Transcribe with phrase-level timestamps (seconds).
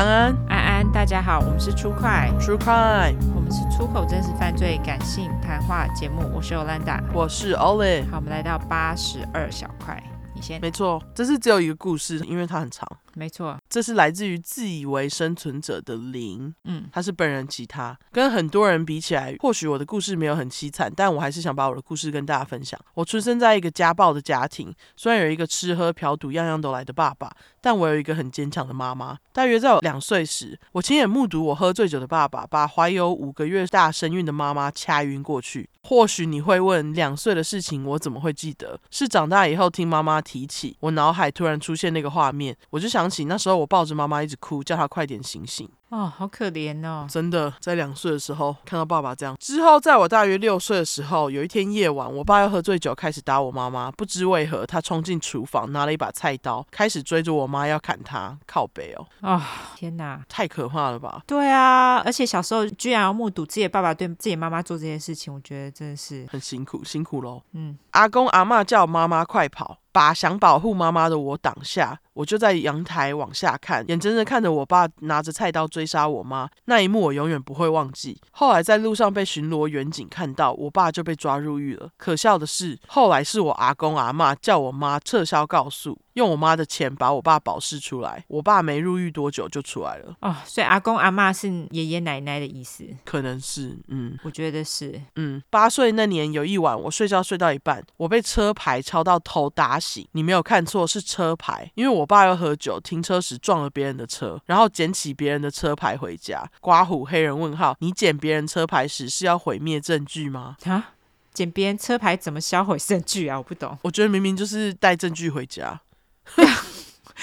[0.00, 10.02] 安安，安安，大家好，我们是出快，True Crime，我们是出口真实犯罪感性谈话节目，我是 Olanda，我是 Olive，好，我们来到八十二小块，
[10.34, 12.88] 你先，没错，这是只有一个故事，因为它很长。
[13.14, 16.54] 没错，这是来自于自以为生存者的灵。
[16.64, 22.78] 嗯，他是本人吉他，跟很多人比起来，或许我的故事没有很凄惨，但我还是想把我的故事跟大家分享。
[22.94, 29.18] 我出生在一个家暴的家庭，虽然有一个吃喝嫖赌样样都来的爸爸，但我有一个很坚强的妈妈。
[29.32, 35.68] 大约在我两岁时，我亲眼目睹我喝醉酒的爸爸把怀有五个月大身孕的妈妈掐晕过去。
[35.82, 38.78] 或许你会问，两岁的事情我怎么会记得？
[38.90, 45.68] 是长大以后听妈妈提起，我脑海突然出现那个画面，我就想起那时候我抱着妈妈一直哭，叫她快点醒醒。
[45.90, 47.04] 哦，好可怜哦！
[47.10, 49.36] 真的，在两岁的时候看到爸爸这样。
[49.40, 53.90] 之后，在我大约六岁的时候，有一天夜晚，我爸又喝醉酒，开始打我妈妈。
[53.90, 58.38] 不知为何，他冲进厨房，拿了一把菜刀，开始追着我妈要砍她。
[58.46, 59.04] 靠北哦！
[59.20, 59.42] 啊、哦，
[59.74, 61.22] 天哪，太可怕了吧？
[61.26, 67.42] 对啊，而且小时候居然要目睹自己的爸爸对自己妈妈做这件事情，我觉得真的是很辛苦，辛苦喽。
[67.54, 69.78] 嗯，阿公阿妈叫妈妈快跑。
[69.92, 78.20] 把想保护妈妈的我挡下，我就在阳台往下看，眼睁睁看着我爸拿着菜刀追杀我妈，那一幕我永远不会忘记。
[78.30, 81.88] 后来在路上被巡逻员警看到，我爸就被抓入狱了。
[81.96, 85.98] 可笑的是，后来是我阿公阿妈叫我妈撤销告诉。
[86.14, 90.14] 用我妈的钱把我爸保释出来，我爸没入狱多久就出来了。
[90.20, 92.84] 哦，所以阿公阿妈是爷爷奶奶的意思？
[93.04, 95.40] 可能是，嗯，我觉得是，嗯。
[95.48, 100.06] 八岁那年有一晚，我睡觉睡到一半，我被车牌敲到头打醒。
[100.12, 106.44] 你没有看错，是车牌，因为我爸又喝酒，停车时撞了别人的车，然后捡起别人的车牌回家。
[106.60, 110.56] 刮胡黑人问号，你捡别人车牌时是要毁灭证据吗？
[110.64, 110.94] 啊，
[111.32, 113.38] 捡别人车牌怎么销毁证据啊？
[113.38, 113.78] 我不懂。
[113.82, 115.80] 我觉得明明就是带证据回家。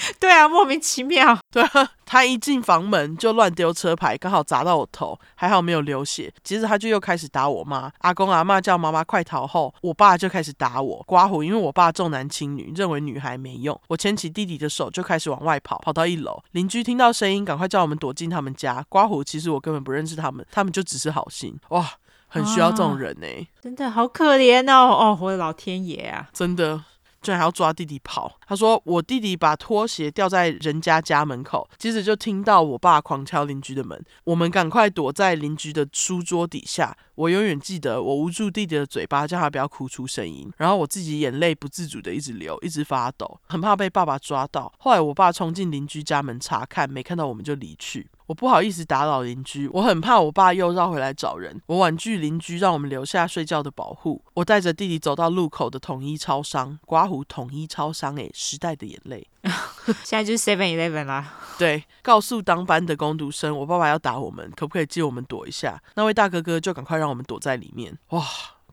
[0.20, 1.38] 对啊，莫名其妙。
[1.50, 6.32] 对啊，他一进房门就乱丢车牌，刚好砸到我头，还好没有流血。
[6.42, 11.02] 接着他就又开始打我妈，阿公阿嬷叫妈妈快逃后，我爸就开始打我。
[11.06, 13.78] 刮胡，因为我爸重男轻女，认为女孩没用。
[13.88, 18.84] 我牵起弟弟的手就开始往外跑，跑到一楼，邻居听到声音，赶快叫我们躲进他们家。
[18.88, 21.58] 刮胡，其实我根本不认识他们，他们就只是好心。
[21.70, 21.86] 哇，
[22.28, 24.88] 很需要这种人呢、欸啊，真的好可怜哦！
[24.94, 26.84] 哦，我的老天爷啊，真的。
[27.20, 28.38] 居然还要抓弟弟跑！
[28.46, 34.02] 他说我弟弟把拖鞋掉在人家家门口，接着就听到我爸狂敲邻居的门。
[34.24, 36.96] 我们赶快躲在邻居的书桌底下。
[37.16, 40.48] 我永远记得，我捂住弟弟的嘴巴，叫他不要哭出声音。
[40.56, 44.72] 然后我自己眼泪不自主的一直流，一直发抖，很怕被爸爸抓到。
[44.78, 48.08] 后来我爸冲进邻居家门查看，没看到我们就离去。
[48.28, 51.58] 我不好意思打扰邻居，我很怕我爸又绕回来找人。
[51.64, 54.22] 我婉拒邻居让我们留下睡觉的保护。
[54.34, 59.26] 我带着弟弟走到路口的统一超商，刮胡统一超商，诶，时代的眼泪。
[60.04, 61.32] 现在就是 Seven Eleven 啦。
[61.58, 65.82] 对，告诉当班的工读生，我爸爸要打我们，可不可以借我们躲一下？
[65.94, 67.96] 那位大哥哥就赶快让我们躲在里面。
[68.10, 68.22] 哇！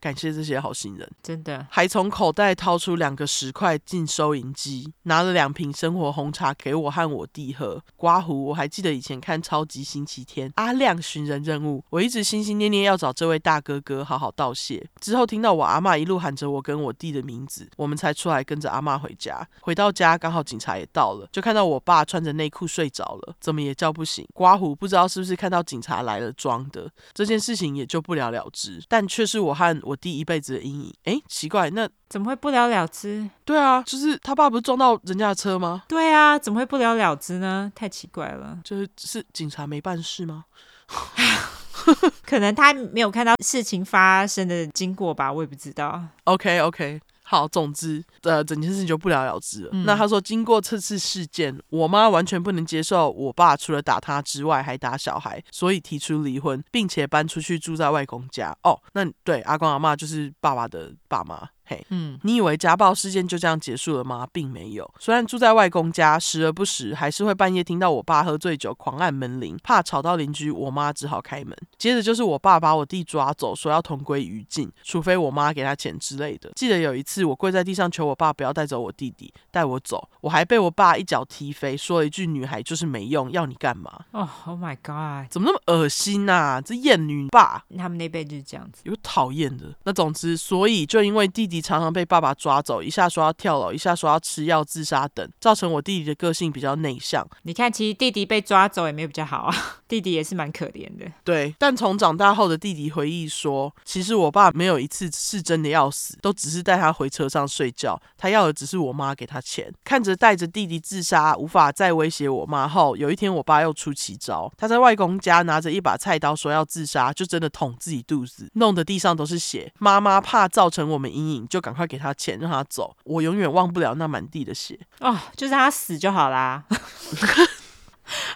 [0.00, 7.82] 感谢这些好心人，真的还从口袋掏出两个十块进收银机，拿了两瓶生活红茶给我和我弟喝。
[7.96, 14.86] 刮胡，我还记得以前看《超级星期天》阿亮寻人任务，我一直心心念念要找这位大哥哥好好道谢。
[15.00, 19.46] 之后听到我阿妈一路喊着我跟我弟的名字，我们才出来跟着阿妈回家。
[19.60, 24.26] 回到家刚好警察也到了，就看到我爸穿着内裤睡着了，怎么也叫不醒。
[24.34, 30.94] 刮胡不知道是不是看到警察来了装的，这件事情也就不了了之，但却是我和我弟一辈子的阴影。
[31.04, 33.28] 哎，奇怪，那怎么会不了了之？
[33.44, 35.84] 对啊，就是他爸不是撞到人家的车吗？
[35.88, 37.70] 对啊，怎么会不了了之呢？
[37.74, 40.44] 太奇怪了，就是是警察没办事吗？
[42.24, 46.02] 可能他没有看到事情发生的经过吧，我也不知道。
[46.24, 47.00] OK OK。
[47.28, 49.70] 好，总之，呃，整件事情就不了了之了。
[49.72, 58.56] 嗯、那他说，经过这次事件，我妈完全不能接受我爸除了打他之外还打小孩，所以提出离婚，并且搬出去住在外公家。
[58.62, 61.48] 哦，那对，阿公阿妈就是爸爸的爸妈。
[61.66, 64.26] 嘿，嗯，你以为家暴事件就这样结束了吗？
[64.32, 64.88] 并没有。
[65.00, 71.56] 虽然住在外公家，时而不时还是会半夜听到我爸喝醉酒狂按门铃，怕吵到邻居，我妈只好开门。
[71.76, 76.52] 接着就是我爸把我弟抓走，说要同归于尽，除非我妈给他钱之类的。
[76.54, 86.62] 记得有一次，我跪在地上求我爸不要带走我弟弟，带我走，我还被我爸一脚踢飞，说了一句：“女孩就是没用，要你干嘛？”哦，Oh my God，怎么那么恶心呐？
[86.64, 89.74] 这厌女爸，他们那辈就是这样子，有讨厌的。
[89.82, 91.55] 那总之，所以就因为弟弟。
[91.56, 97.26] 弟常常被爸爸抓走，一下说要跳楼，一下说要吃药自杀等，造成我弟弟的个性比较内向。
[97.42, 99.54] 你看，其实弟弟被抓走也没有比较好啊，
[99.88, 101.06] 弟弟也是蛮可怜的。
[101.24, 109.72] 对，但从长大后的弟弟回忆说，其实我爸没有一次是真的要死，都只是带他回车上睡觉，他要的只是我妈给他钱。
[109.84, 119.72] 看着带着弟弟自杀，无法再威胁我妈后，有一天我爸又出奇招，他在外公家拿着一把菜刀说要自杀，就真的捅自己肚子，弄得地上都是血。
[119.78, 122.96] 妈妈怕造成我们阴影，就赶快给他钱让他走。
[123.04, 124.78] 我永远忘不了那满地的血。
[124.98, 126.64] 啊，就让他死就好啦。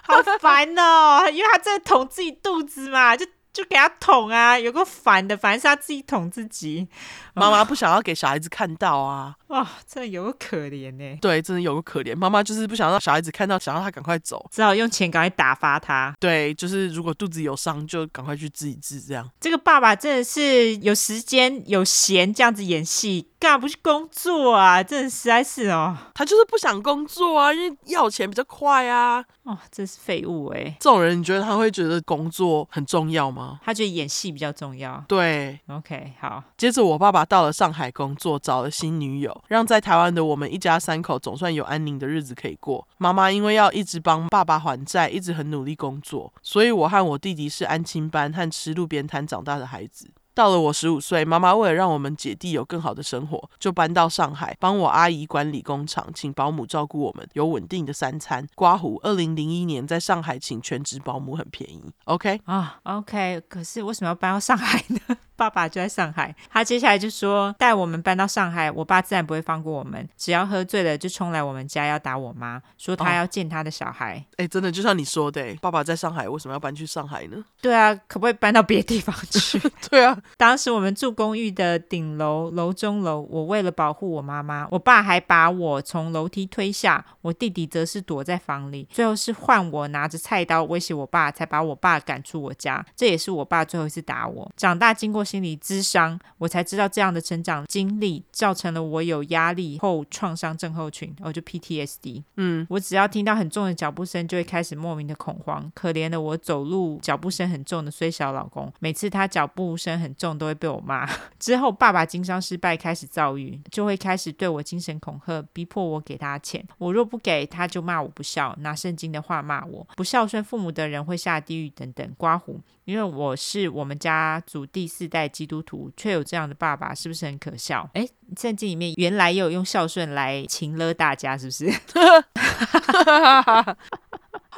[0.03, 3.25] 好烦哦，因为他在捅自己肚子嘛，就。
[3.53, 6.87] 就给他捅啊，有个烦的，反正是他自己捅自己。
[7.33, 11.17] 妈妈不想要给小孩子看到啊，哇、哦，真的有个可怜呢。
[11.21, 12.15] 对，真的有个可怜。
[12.15, 16.15] 妈妈就是不想让小孩子看到，想让他赶快走，只好用钱赶快打发他。
[16.19, 19.29] 对，就是如果肚子有伤，就赶快去治一治这样。
[19.39, 23.27] 这个爸爸真的是有时间有闲这样子演戏。
[23.39, 24.83] 干嘛不去工作啊？
[24.83, 29.25] 真的实在是哦，他就是不想工作啊，因为要钱比较快啊。
[29.43, 30.77] 哦，真是废物哎！
[30.79, 33.59] 这种人，你觉得他会觉得工作很重要吗？
[33.63, 35.03] 他觉得演戏比较重要。
[35.07, 36.43] 对，OK，好。
[36.57, 42.87] 接着我爸爸到了上海工作，找了新女友，让在台湾的我们一家三口总算有安宁的日子可以过。
[42.97, 50.09] 妈妈因为要一直帮爸爸还债，一直很努力工作，所以我和我弟弟是安亲班和吃路边摊长大的孩子。
[50.33, 58.47] 到了我十五岁，妈妈为了让我们姐弟有更好的生活，就搬到上海，帮我阿姨管理工厂，请保姆照顾我们，有稳定的三餐。
[58.55, 61.83] 刮胡，二零零一年在上海请全职保姆很便宜。
[62.05, 65.17] OK 啊，OK，可是为什么要搬到上海呢？
[65.41, 74.11] 爸爸就在上海，他接下来就说带我们搬到上海，我爸自然不会放过我们，只要喝醉了就冲来我们家要打我妈，说他要见他的小孩。
[74.11, 77.43] 哎、哦欸，真的就像你说的，爸爸在上海，为什么要搬去上海呢？
[77.59, 79.59] 对啊，可不可以搬到别的地方去？
[79.89, 92.85] 对啊，当时我们住公寓的顶楼楼中楼，我为了保护我妈妈，我爸还把我从楼梯推下，我弟弟则是躲在房里，最后是换我拿着菜刀威胁我爸，才把我爸赶出我家。
[92.95, 94.47] 这也是我爸最后一次打我。
[94.55, 95.25] 长大经过。
[95.31, 102.21] 心理咨商，我才知道这样的成长经历造成了我有压力后创伤症候群，哦，就 PTSD。
[102.35, 105.71] 嗯，我只要听到很重的脚步声，就会开始莫名的恐慌。
[105.73, 111.09] 可怜的我，走路脚步声很重的虽小老公，每次他脚步声很重，都会被我骂。
[111.39, 116.61] 之后，爸爸经商失败，开始躁郁，就会开始对我精神恐吓，逼迫我给他钱。
[116.77, 122.05] 我若不给，他就骂我不孝，拿圣经的话骂我，不孝顺父母的人会下地狱等等。
[122.17, 125.21] 刮胡，因为我是我们家族第四代。
[125.31, 127.89] 基督徒却有这样的爸爸，是不是很可笑？
[127.93, 128.05] 哎，
[128.37, 131.65] 圣经里面原来也有用孝顺来情勒大家，是不是？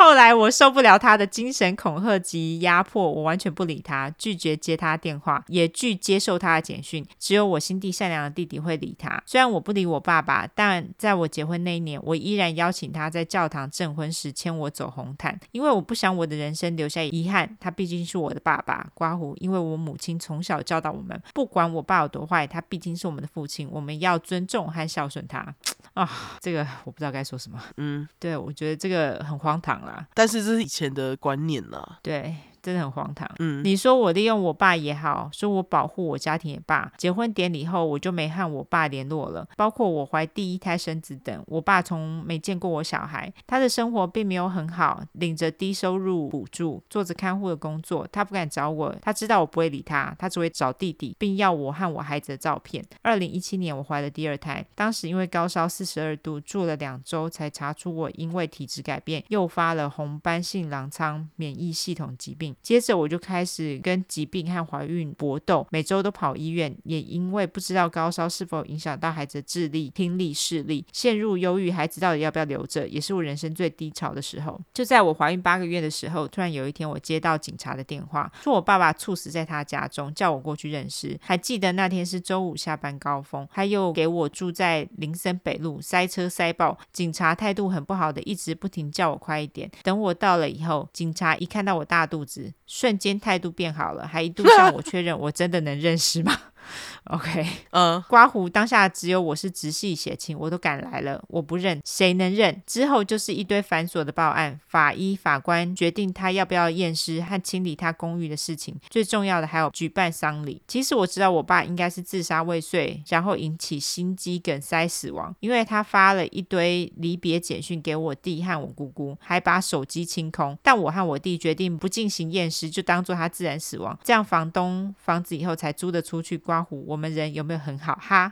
[0.03, 7.05] 后来我受不了他的精神恐吓及压迫，我完全不理他，拒绝接他电话，也拒接受他的简讯。
[7.17, 9.23] 只有我心地善良的弟弟会理他。
[9.25, 17.55] 虽然我不理我爸爸，但在我结婚那一年，我依然邀请他在教堂证婚时牵我走红毯，因为我不想我的人生留下遗憾。
[17.61, 19.33] 他毕竟是我的爸爸，刮胡。
[19.37, 25.55] 因为我母亲从小教导我们，不管我爸有多坏，他毕竟是我们的父亲，我们要尊重和孝顺他。
[25.93, 26.09] 啊，
[26.41, 27.57] 这个我不知道该说什么。
[27.77, 30.07] 嗯，对，我觉得这个很荒唐啦。
[30.13, 31.99] 但是这是以前的观念啦。
[32.01, 32.35] 对。
[32.63, 33.29] 真的很荒唐。
[33.39, 43.31] 嗯，你说我利用我爸也好，说我保护我家庭也罢，结婚典礼后我就没和我爸联络了，包括我怀第一胎生子等，我爸从没见过我小孩。
[43.45, 48.07] 他的生活并没有很好，领着低收入补助，做着看护的工作。
[48.11, 52.83] 他不敢找我，他知道我不会理他，他只会找弟弟，并要我和我孩子的照片。
[53.01, 62.52] 二零一七年我怀了第二胎，当时因为高烧四十二度，住了两周才查出我因为体质改变诱发了红斑性狼疮免疫系统疾病。
[62.61, 74.59] 接着我就开始跟疾病和怀孕搏斗，每周都跑医院，也因为不知道高烧是否影响到孩子的智力、听力、视力，陷入忧郁，孩子到底要不要留着，也是我人生最低潮的时候。
[74.73, 81.17] 就在我怀孕八个月的时候，突然有一天我接到警察的电话，说我爸爸猝死在他家中，叫我过去认尸。
[81.21, 89.69] 还记得那天是周五下班高峰，他又给我住在林森北路，塞车塞爆，警察态度很不好的，一直不停叫我快一点。
[89.83, 92.42] 等我到了以后，警察一看到我大肚子。
[92.65, 96.37] 瞬间态度变好了，还一度向我确认我真的能认识吗？
[97.11, 102.61] OK，嗯，刮胡当下只有我是直系血亲，我都赶来了，我不认，谁能认？
[102.65, 110.61] 之后就是一堆繁琐的报案，法医、法官决定他要不要验尸和清理他公寓的事情，最重要的还有举办丧礼。
[110.67, 120.57] 其实我知道我爸应该是自杀未遂，然后引起心肌梗塞死亡，因为他发了一堆离别简讯给我弟和我姑姑，还把手机清空。
[120.61, 126.37] 但我和我弟决定不进行验尸，就当做他自然死亡，这样房东房子以后才租得出去。
[126.53, 128.31] 刮胡，我们人有没有很好哈？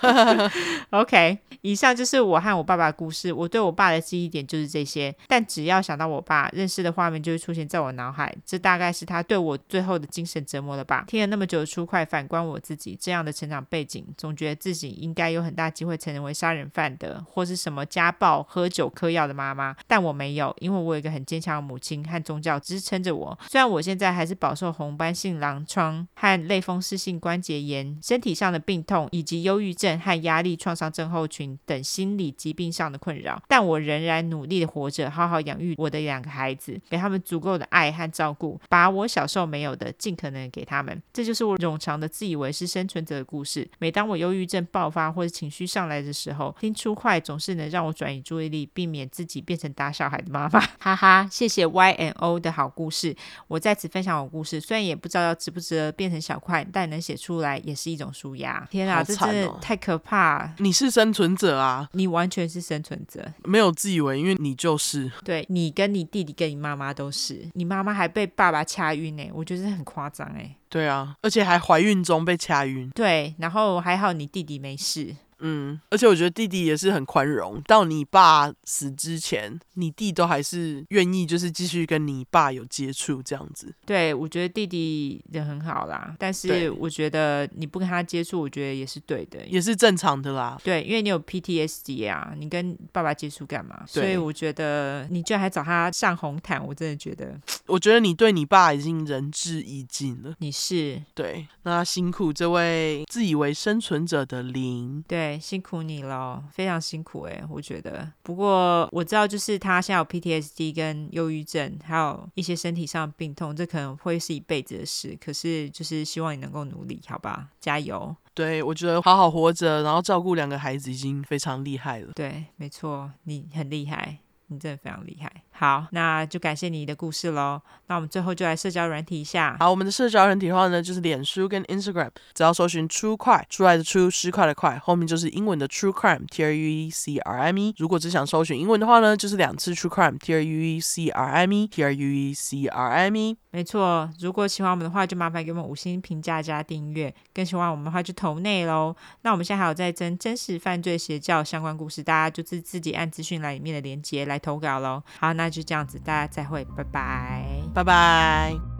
[0.88, 3.30] OK，以上就是我和我爸爸的故事。
[3.30, 8.34] 我对我爸的记忆点就是这些，但只要想到我爸，认识的画面就会出现在我脑海。
[8.46, 11.04] 这大概是他对我最后的精神折磨了吧？
[11.06, 19.76] 听了那么久的出快，反观我自己，这样的成长背景，总觉得自己应该有很大机会成为杀人犯的，或是什么家暴、喝酒、嗑药的妈妈。
[19.86, 23.38] 但我没有，因为我有一个很坚强的母亲和宗教支撑着我。
[23.50, 41.02] 虽然我现在还是饱受红斑性狼疮和类风湿性关节炎、身体上的病痛，以及忧郁症和压力创伤症候群等心理疾病上的困扰，但我仍然努力的活着，好好养育我的两个孩子，给他们足够的爱和照顾，把我小时候没有的尽可能给他们。
[41.12, 43.68] 这就是我冗长的自以为是生存者的故事。
[43.78, 50.60] 每当我忧郁症爆发或者情绪上来的时候，听出快总是能让我转移注意力，避免自己变成打小孩的妈妈。
[50.78, 53.16] 哈哈，谢谢 Y N O 的好故事。
[53.48, 58.66] 我在此分享我故事，虽然也不知道值不值得变成小块，但能写出来也是一种舒压。
[58.70, 60.52] 天啊，哦、这真的太可怕！
[60.58, 65.10] 你是生存者啊，你完全是生存者，没有自以为，因为你就是。
[65.24, 70.54] 对，你跟你弟弟跟你妈妈都是，你妈妈还被爸爸掐晕呢，我觉得很夸张哎。
[70.68, 72.90] 对啊，而且还怀孕中被掐晕。
[72.90, 75.14] 对，然后还好你弟弟没事。
[75.42, 77.60] 嗯，而且我觉得弟弟也是很宽容。
[77.66, 83.74] 到你爸死之前，你弟都还是愿意，就是继续跟你爸有接触这样子。
[83.84, 86.14] 对，我觉得弟弟人很好啦。
[86.18, 90.58] 但是我觉得你不跟他接触，我觉得也是对的，也是正常的啦。
[90.62, 93.84] 对，因为你有 PTSD 啊，你跟爸爸接触干嘛？
[93.86, 100.34] 所以我觉得你居然还找他上红毯，我真的觉得，我觉得你对你爸已经仁至义尽了。
[100.38, 105.02] 你是对，那辛苦这位自以为生存者的灵。
[105.08, 105.31] 对。
[105.38, 108.10] 辛苦你了，非常辛苦哎，我觉得。
[108.22, 115.16] 不过我知道，就是他现在有 PTSD 跟忧郁症，还有一些身体上的病痛，这可能会是一辈子的事。
[115.20, 117.48] 可是，就是希望你能够努力，好吧？
[117.60, 118.14] 加油！
[118.34, 122.12] 对，我觉得好好活着，然后照顾两个孩子，已经非常厉害了。
[122.14, 124.18] 对，没错，你很厉害。
[124.52, 127.60] 你真的非常厉害，好，那就感谢你的故事喽。
[127.86, 129.56] 那我们最后就来社交软体一下。
[129.58, 137.74] 好，我们的社交软体的话呢，就是脸书跟 Instagram，只要搜寻 True Crime 出来的出失快的快，后面就是英文的 True Crime，T R U E C R I M E。
[137.78, 142.90] 如果只想搜寻英文的话呢，就是两次 True Crime，T R U E C R I M E，T R U E C R
[142.90, 143.36] I M E。
[143.50, 147.14] 没错，如果喜欢我们的话，就麻烦给我们五星评价加订阅。
[147.34, 148.96] 更喜欢我们的话，就投内喽。
[149.22, 155.02] 那我们现在还有在征真实犯罪邪教相关故事，大家就自自己按资讯栏里面的链接来投稿喽。
[155.20, 158.71] 好，那就这样子，大家再会，拜拜，拜拜。